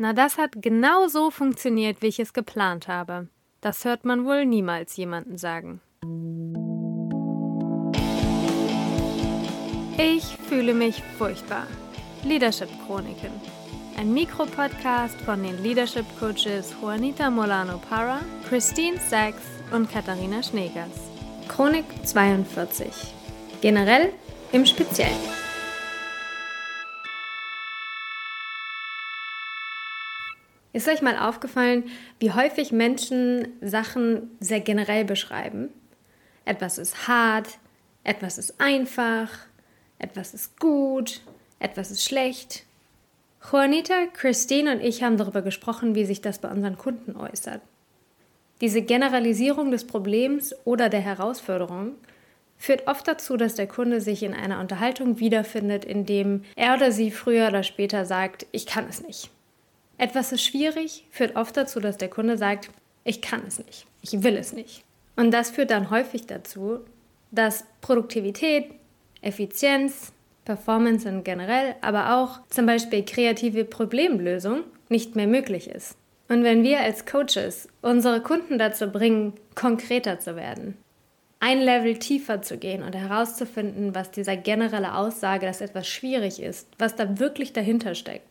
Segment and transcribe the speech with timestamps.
[0.00, 3.26] Na, das hat genau so funktioniert, wie ich es geplant habe.
[3.60, 5.80] Das hört man wohl niemals jemanden sagen.
[9.98, 11.66] Ich fühle mich furchtbar.
[12.22, 13.32] Leadership Chroniken.
[13.96, 19.42] Ein Mikropodcast von den Leadership Coaches Juanita Molano Para, Christine Sachs
[19.72, 21.10] und Katharina Schneegers.
[21.48, 22.86] Chronik 42.
[23.60, 24.12] Generell
[24.52, 25.37] im Speziellen.
[30.72, 31.84] Ist euch mal aufgefallen,
[32.18, 35.70] wie häufig Menschen Sachen sehr generell beschreiben?
[36.44, 37.58] Etwas ist hart,
[38.04, 39.30] etwas ist einfach,
[39.98, 41.22] etwas ist gut,
[41.58, 42.64] etwas ist schlecht.
[43.50, 47.62] Juanita, Christine und ich haben darüber gesprochen, wie sich das bei unseren Kunden äußert.
[48.60, 51.92] Diese Generalisierung des Problems oder der Herausforderung
[52.56, 56.90] führt oft dazu, dass der Kunde sich in einer Unterhaltung wiederfindet, in dem er oder
[56.90, 59.30] sie früher oder später sagt, ich kann es nicht.
[59.98, 62.70] Etwas ist schwierig, führt oft dazu, dass der Kunde sagt,
[63.04, 64.84] ich kann es nicht, ich will es nicht.
[65.16, 66.80] Und das führt dann häufig dazu,
[67.32, 68.70] dass Produktivität,
[69.20, 70.12] Effizienz,
[70.44, 75.96] Performance in generell, aber auch zum Beispiel kreative Problemlösung nicht mehr möglich ist.
[76.28, 80.76] Und wenn wir als Coaches unsere Kunden dazu bringen, konkreter zu werden,
[81.40, 86.68] ein Level tiefer zu gehen und herauszufinden, was dieser generelle Aussage, dass etwas schwierig ist,
[86.78, 88.26] was da wirklich dahinter steckt,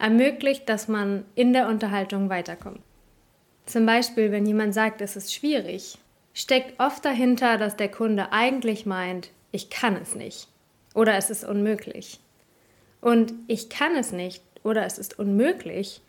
[0.00, 2.80] ermöglicht, dass man in der Unterhaltung weiterkommt.
[3.66, 5.98] Zum Beispiel, wenn jemand sagt, es ist schwierig,
[6.34, 10.48] steckt oft dahinter, dass der Kunde eigentlich meint, ich kann es nicht
[10.94, 12.18] oder es ist unmöglich.
[13.00, 16.02] Und ich kann es nicht oder es ist unmöglich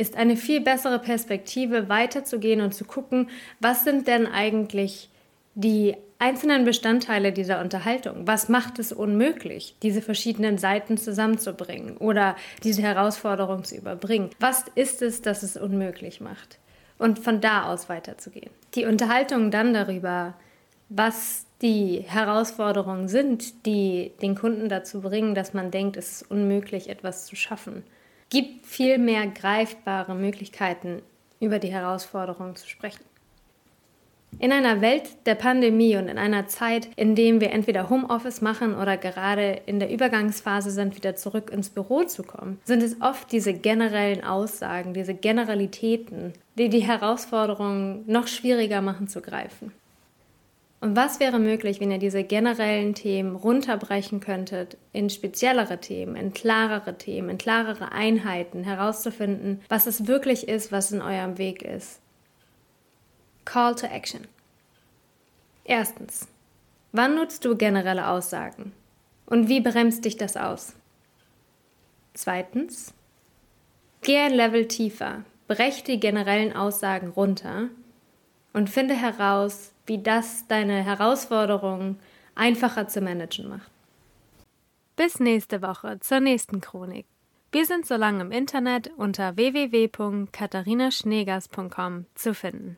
[0.00, 3.28] ist eine viel bessere Perspektive, weiterzugehen und zu gucken,
[3.60, 5.10] was sind denn eigentlich
[5.54, 8.26] die einzelnen Bestandteile dieser Unterhaltung.
[8.26, 14.30] Was macht es unmöglich, diese verschiedenen Seiten zusammenzubringen oder diese Herausforderung zu überbringen?
[14.38, 16.58] Was ist es, das es unmöglich macht?
[16.98, 18.50] Und von da aus weiterzugehen.
[18.74, 20.34] Die Unterhaltung dann darüber,
[20.90, 26.90] was die Herausforderungen sind, die den Kunden dazu bringen, dass man denkt, es ist unmöglich,
[26.90, 27.84] etwas zu schaffen,
[28.28, 31.00] gibt viel mehr greifbare Möglichkeiten,
[31.40, 33.09] über die Herausforderungen zu sprechen.
[34.38, 38.74] In einer Welt der Pandemie und in einer Zeit, in dem wir entweder Homeoffice machen
[38.74, 43.30] oder gerade in der Übergangsphase sind, wieder zurück ins Büro zu kommen, sind es oft
[43.32, 49.72] diese generellen Aussagen, diese Generalitäten, die die Herausforderungen noch schwieriger machen zu greifen.
[50.80, 56.32] Und was wäre möglich, wenn ihr diese generellen Themen runterbrechen könntet in speziellere Themen, in
[56.32, 62.00] klarere Themen, in klarere Einheiten, herauszufinden, was es wirklich ist, was in eurem Weg ist
[63.44, 64.26] Call to Action.
[65.64, 66.28] Erstens.
[66.92, 68.72] Wann nutzt du generelle Aussagen?
[69.26, 70.74] Und wie bremst dich das aus?
[72.14, 72.92] Zweitens.
[74.02, 77.68] Geh ein Level tiefer, brech die generellen Aussagen runter
[78.52, 82.00] und finde heraus, wie das deine Herausforderungen
[82.34, 83.70] einfacher zu managen macht.
[84.96, 87.06] Bis nächste Woche zur nächsten Chronik.
[87.52, 92.76] Wir sind so lange im Internet unter www.katharinaschneegers.com zu finden.